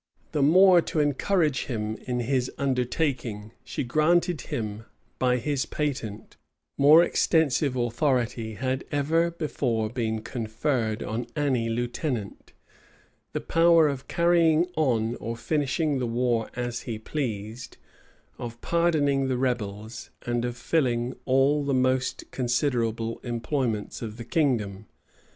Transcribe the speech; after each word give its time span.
The 0.31 0.41
more 0.41 0.81
to 0.81 0.99
encourage 0.99 1.65
him 1.67 1.95
in 2.07 2.21
his 2.21 2.49
undertaking, 2.57 3.51
she 3.63 3.83
granted 3.83 4.41
him 4.41 4.85
by 5.19 5.37
his 5.37 5.67
patent 5.67 6.37
more 6.75 7.03
extensive 7.03 7.75
authority 7.75 8.55
had 8.55 8.83
ever 8.91 9.29
before 9.29 9.91
been 9.91 10.23
conferred 10.23 11.03
on 11.03 11.27
any 11.35 11.69
lieutenant; 11.69 12.51
the 13.33 13.41
power 13.41 13.87
of 13.87 14.07
carrying 14.07 14.65
on 14.75 15.17
or 15.17 15.37
finishing 15.37 15.99
the 15.99 16.07
war 16.07 16.49
as 16.55 16.79
he 16.89 16.97
pleased, 16.97 17.77
of 18.39 18.59
pardoning 18.59 19.27
the 19.27 19.37
rebels, 19.37 20.09
and 20.23 20.45
of 20.45 20.57
filling 20.57 21.15
all 21.25 21.63
the 21.63 21.75
most 21.75 22.23
considerable 22.31 23.19
employments 23.19 24.01
of 24.01 24.17
the 24.17 24.25
kingdom. 24.25 24.87